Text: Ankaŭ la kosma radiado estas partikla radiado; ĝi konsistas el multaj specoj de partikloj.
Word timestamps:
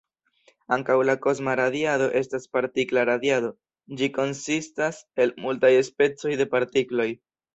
Ankaŭ 0.77 0.93
la 1.09 1.13
kosma 1.25 1.53
radiado 1.59 2.07
estas 2.21 2.47
partikla 2.57 3.03
radiado; 3.11 3.51
ĝi 3.99 4.09
konsistas 4.17 5.03
el 5.25 5.37
multaj 5.47 5.73
specoj 5.91 6.33
de 6.43 6.49
partikloj. 6.57 7.09